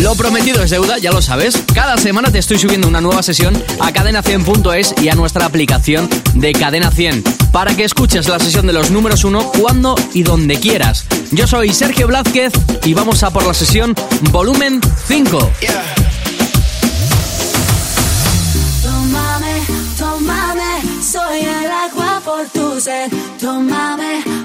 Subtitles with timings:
[0.00, 1.62] Lo prometido es deuda, ya lo sabes.
[1.74, 6.52] Cada semana te estoy subiendo una nueva sesión a cadena100.es y a nuestra aplicación de
[6.52, 11.06] Cadena 100 para que escuches la sesión de los números 1 cuando y donde quieras.
[11.30, 12.52] Yo soy Sergio Blázquez
[12.84, 13.94] y vamos a por la sesión
[14.30, 15.50] volumen 5.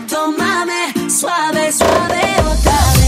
[0.07, 3.00] Tómame, suave, suave otra.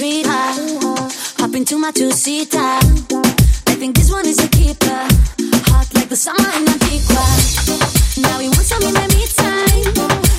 [0.00, 0.52] treat her.
[1.40, 2.58] Hop into my two seater.
[2.58, 5.00] I think this one is a keeper.
[5.68, 7.24] Hot like the summer in Antigua.
[8.22, 10.29] Now he wants some in the meantime.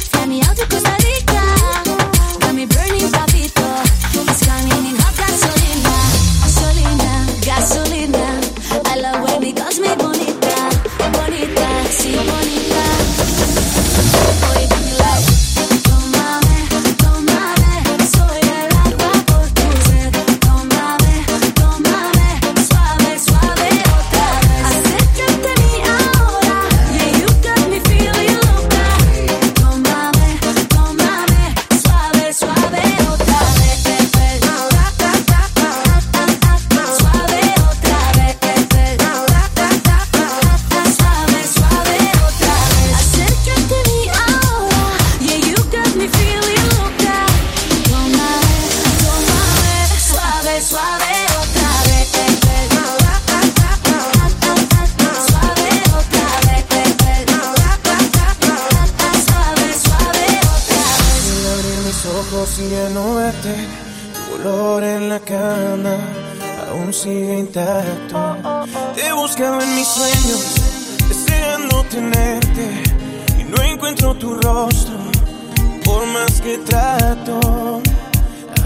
[76.42, 77.82] que trato.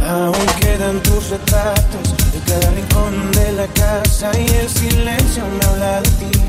[0.08, 6.02] Aún quedan tus retratos en cada rincón de la casa y el silencio me habla
[6.02, 6.40] de ti.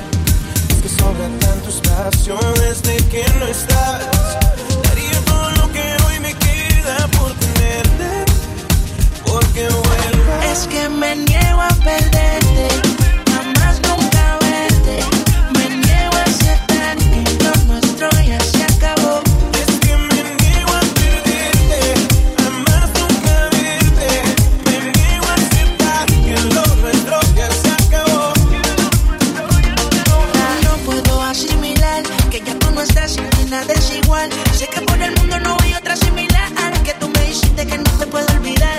[0.69, 4.39] Es que sobra tanto espacio desde que no estás.
[4.85, 8.33] Daría todo lo que hoy me queda por tenerte,
[9.25, 10.45] porque vuelvas.
[10.53, 12.96] Es que me niego a perderte.
[34.53, 36.53] Sé que por el mundo no hay otra similar.
[36.85, 38.76] Que tú me hiciste que no te puedo olvidar.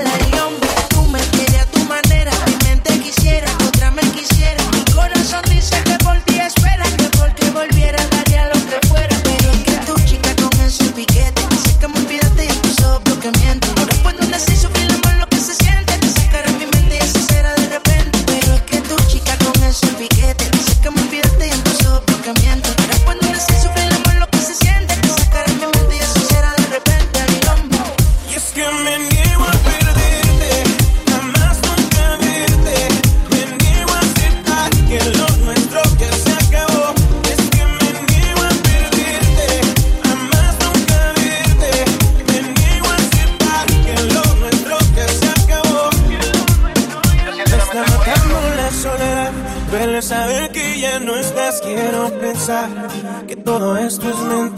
[53.28, 54.57] que todo esto es mentira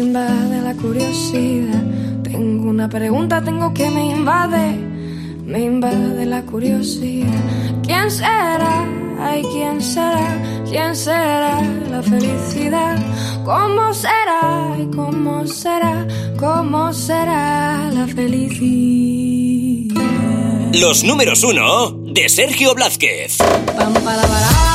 [0.00, 1.82] Me invade la curiosidad.
[2.22, 4.78] Tengo una pregunta, tengo que me invade,
[5.44, 7.44] me invade la curiosidad.
[7.82, 8.88] ¿Quién será?
[9.20, 10.64] Ay, ¿quién será?
[10.66, 11.60] ¿Quién será
[11.90, 12.96] la felicidad?
[13.44, 14.74] ¿Cómo será?
[14.80, 16.06] ¿Y cómo será?
[16.38, 19.96] ¿Cómo será la felicidad?
[20.72, 23.36] Los números uno de Sergio Blázquez.
[23.36, 24.69] Para.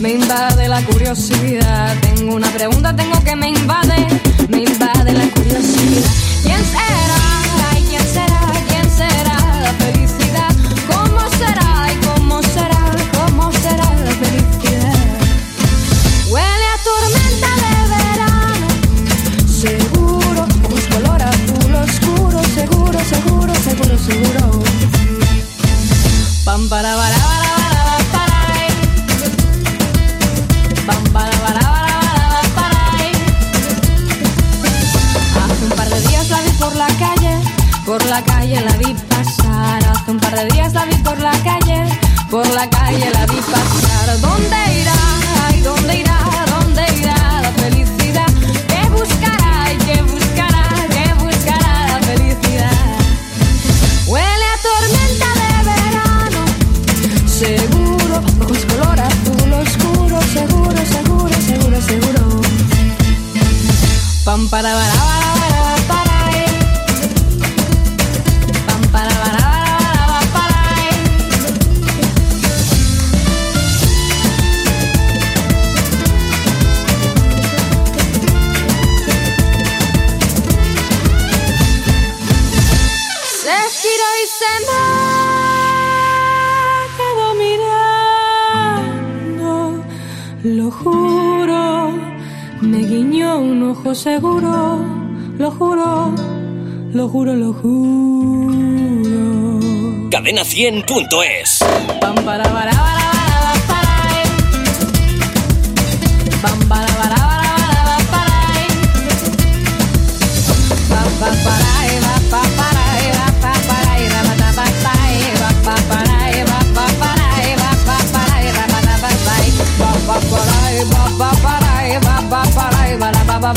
[0.00, 1.96] Me invade la curiosidad.
[2.00, 4.06] Tengo una pregunta, tengo que me invade.
[4.48, 6.10] Me invade la curiosidad.
[6.42, 7.07] ¿Quién es?
[100.18, 101.58] cadena100.es.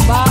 [0.07, 0.30] Bye.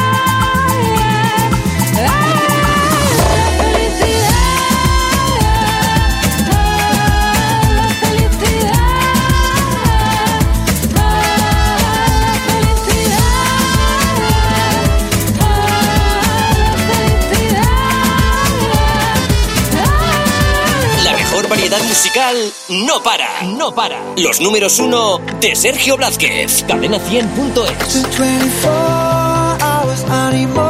[22.69, 23.99] no para, no para.
[24.17, 28.17] Los números uno de Sergio Blázquez, cadena 100.es.
[28.17, 28.71] 24
[29.61, 30.60] hours animal.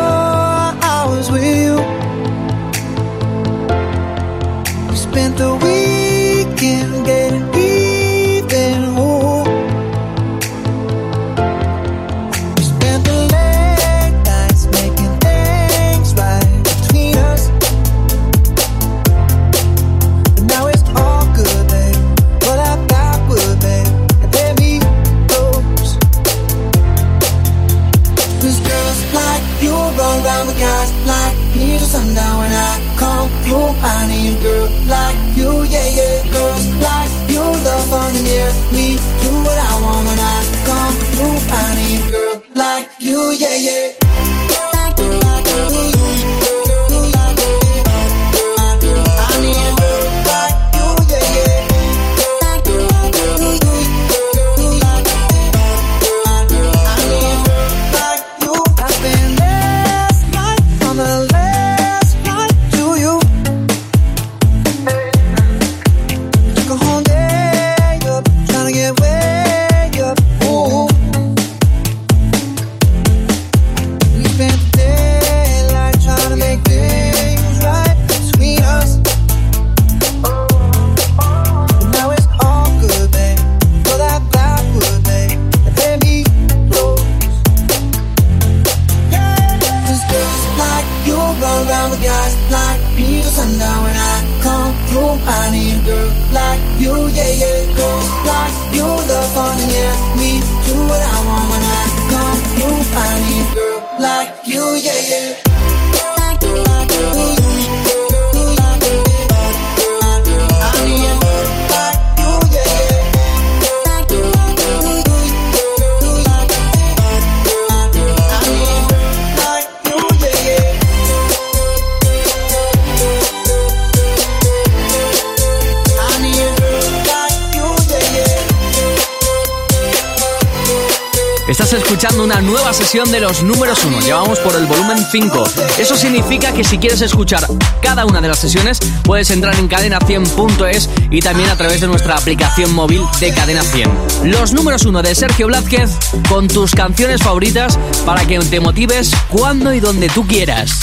[131.73, 134.01] Escuchando una nueva sesión de los números 1.
[134.01, 135.43] Llevamos por el volumen 5.
[135.79, 137.45] Eso significa que si quieres escuchar
[137.81, 142.17] cada una de las sesiones, puedes entrar en cadena100.es y también a través de nuestra
[142.17, 143.89] aplicación móvil de Cadena 100.
[144.25, 145.91] Los números 1 de Sergio Blázquez
[146.27, 150.81] con tus canciones favoritas para que te motives cuando y donde tú quieras.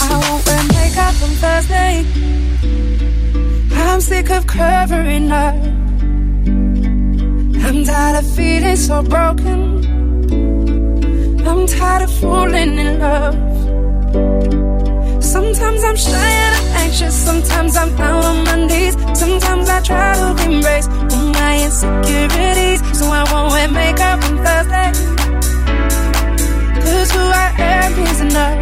[11.49, 13.35] I'm tired of falling in love.
[15.25, 17.14] Sometimes I'm shy and I'm anxious.
[17.14, 18.95] Sometimes I'm down on my knees.
[19.19, 22.81] Sometimes I try to embrace all my insecurities.
[22.99, 24.88] So I won't wear makeup on Thursday.
[26.85, 28.59] Cause who I am is enough.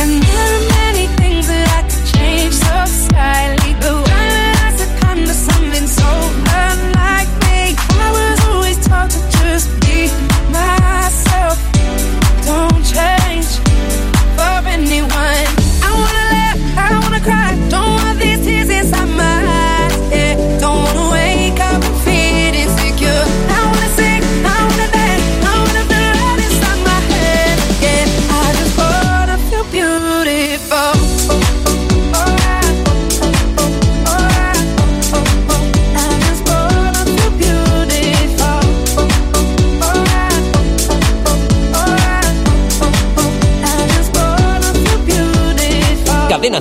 [0.00, 3.57] And there are many things that I could change so slightly.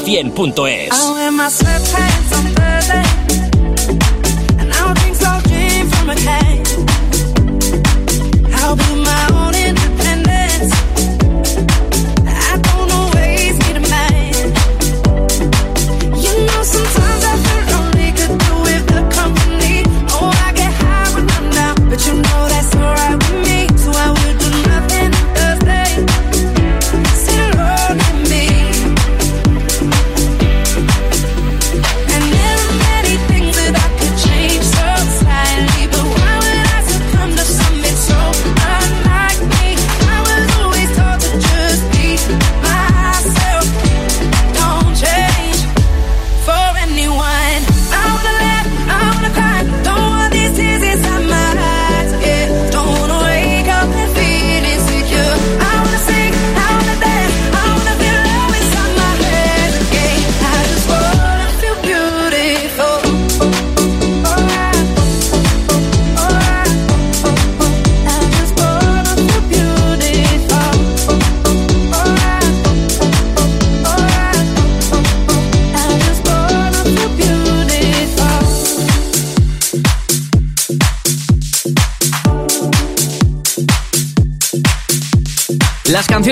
[0.07, 2.56] 100.es.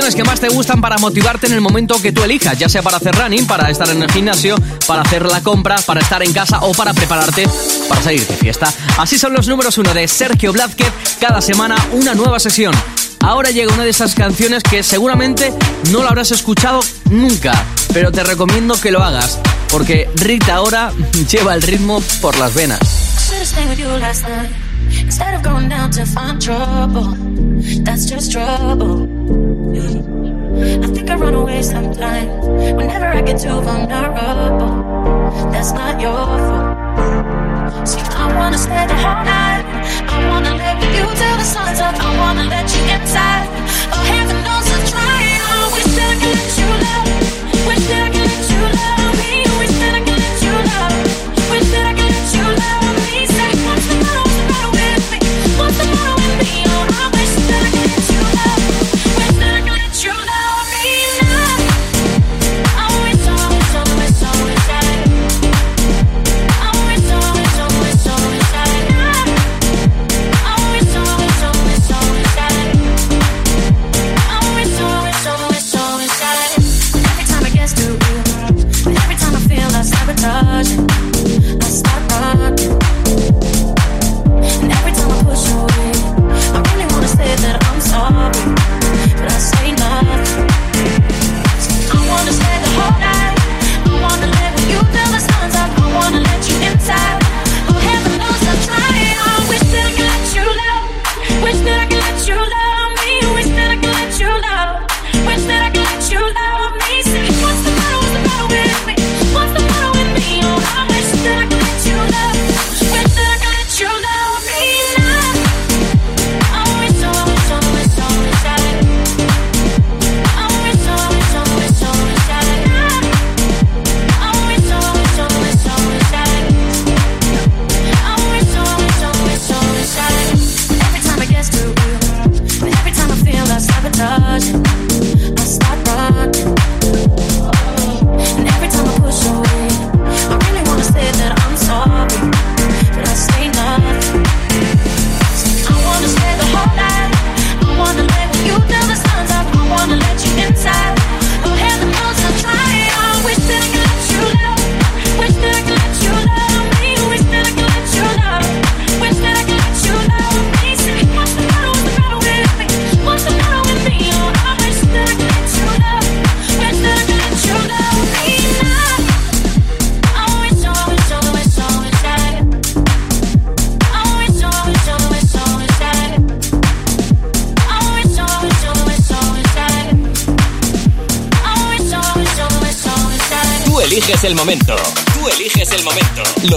[0.06, 2.84] canciones que más te gustan para motivarte en el momento que tú elijas, ya sea
[2.84, 6.32] para hacer running, para estar en el gimnasio, para hacer la compra, para estar en
[6.32, 7.48] casa o para prepararte
[7.90, 8.72] para salir de fiesta.
[9.00, 12.76] Así son los números uno de Sergio Blázquez, cada semana una nueva sesión.
[13.22, 15.52] Ahora llega una de esas canciones que seguramente
[15.92, 17.54] no la habrás escuchado nunca,
[17.92, 19.40] pero te recomiendo que lo hagas,
[19.72, 20.92] porque Rita ahora
[21.32, 22.80] lleva el ritmo por las venas.
[25.02, 27.16] instead of going down to find trouble.
[27.84, 29.55] That's just trouble.
[29.78, 32.48] I think I run away sometimes.
[32.78, 34.72] Whenever I get too vulnerable,
[35.52, 37.88] that's not your fault.
[37.88, 39.66] So I wanna stay the whole night.
[40.08, 41.96] I wanna live with you till the sun's up.
[42.00, 43.48] I wanna let you inside.
[43.92, 45.42] Oh, heaven knows I'm trying.
[45.52, 47.08] Oh, wish I could let you love.
[47.68, 48.05] Wish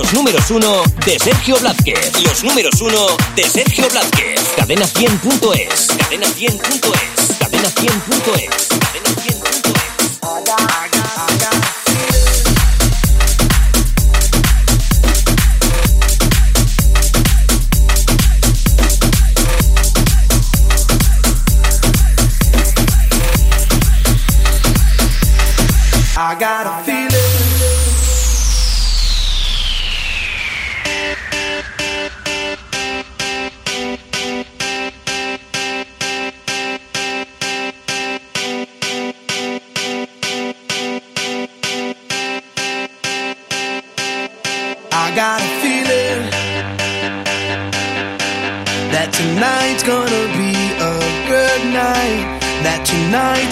[0.09, 2.23] Los números uno de Sergio Blázquez.
[2.23, 4.41] Los números uno de Sergio Blázquez.
[4.57, 5.89] Cadena100.es.
[5.99, 7.39] Cadena100.es.
[7.39, 8.69] Cadena100.es.
[8.69, 9.18] Cadena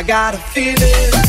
[0.00, 1.19] I got a feeling.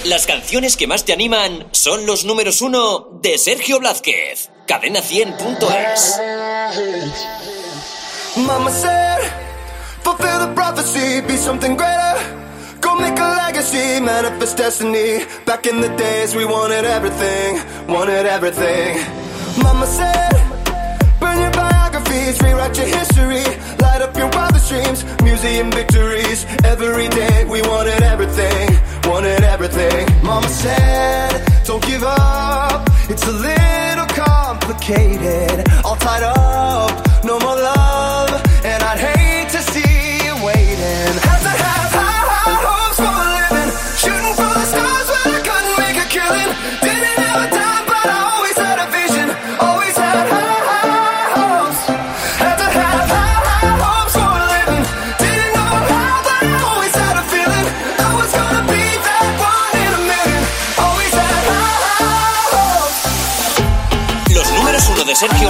[0.06, 4.50] Las canciones que más te animan son los números uno de Sergio Blázquez.
[4.68, 6.20] Cadena100.es.
[8.46, 9.20] Mama said,
[10.04, 12.16] fulfill the prophecy, be something greater.
[12.82, 15.26] Go make a legacy, manifest destiny.
[15.46, 18.98] Back in the days, we wanted everything, wanted everything.
[19.64, 20.34] Mama said,
[21.20, 23.44] burn your biographies, rewrite your history.
[23.82, 26.46] Light up your wildest dreams, museum victories.
[26.64, 28.70] Every day, we wanted everything,
[29.10, 30.06] wanted everything.
[30.24, 32.87] Mama said, don't give up.
[33.10, 38.30] It's a little complicated, all tied up, no more love,
[38.66, 39.17] and I'd hate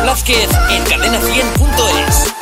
[0.07, 2.36] Blázquez en Cadena100.es.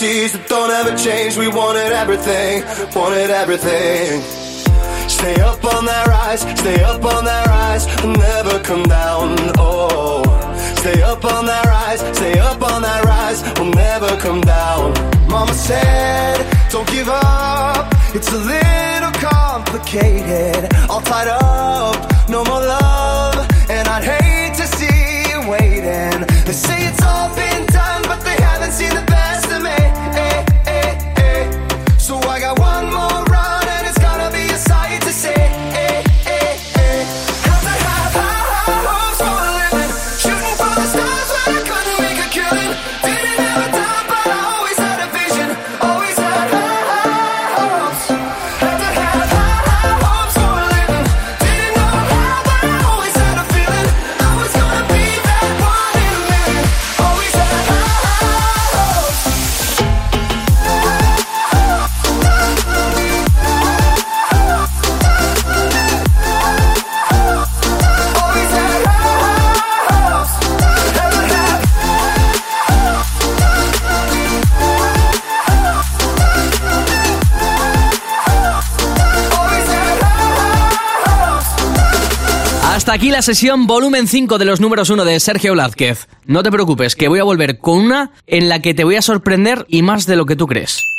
[0.00, 1.36] the that don't ever change.
[1.36, 2.62] We wanted everything,
[2.94, 4.22] wanted everything.
[5.08, 9.34] Stay up on that rise, stay up on that rise, and never come down.
[9.58, 10.22] Oh,
[10.78, 14.94] stay up on that rise, stay up on that rise, we'll never come down.
[15.28, 17.92] Mama said, don't give up.
[18.14, 25.30] It's a little complicated, all tied up, no more love, and I'd hate to see
[25.30, 26.22] you waiting.
[26.46, 29.27] They say it's all been done, but they haven't seen the best
[82.88, 86.08] Hasta aquí la sesión volumen 5 de los números 1 de Sergio Blázquez.
[86.24, 89.02] No te preocupes, que voy a volver con una en la que te voy a
[89.02, 90.97] sorprender y más de lo que tú crees.